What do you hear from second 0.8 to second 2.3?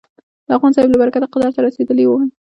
له برکته قدرت ته رسېدلي ول.